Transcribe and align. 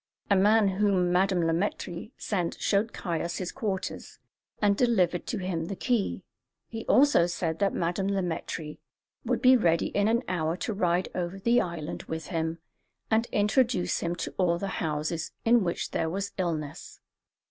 A 0.31 0.35
man 0.35 0.67
whom 0.67 1.11
Madame 1.11 1.43
Le 1.45 1.53
Maître 1.53 2.09
sent 2.17 2.59
showed 2.59 2.91
Caius 2.91 3.37
his 3.37 3.51
quarters, 3.51 4.17
and 4.59 4.75
delivered 4.75 5.27
to 5.27 5.37
him 5.37 5.65
the 5.65 5.75
key; 5.75 6.23
he 6.67 6.85
also 6.87 7.27
said 7.27 7.59
that 7.59 7.71
Madame 7.75 8.07
Le 8.07 8.23
Maître 8.23 8.79
would 9.25 9.43
be 9.43 9.55
ready 9.55 9.89
in 9.89 10.07
an 10.07 10.23
hour 10.27 10.57
to 10.57 10.73
ride 10.73 11.09
over 11.13 11.37
the 11.37 11.61
island 11.61 12.01
with 12.07 12.29
him 12.29 12.57
and 13.11 13.27
introduce 13.27 13.99
him 13.99 14.15
to 14.15 14.33
all 14.39 14.57
the 14.57 14.69
houses 14.81 15.33
in 15.45 15.63
which 15.63 15.91
there 15.91 16.09
was 16.09 16.31
illness. 16.39 16.99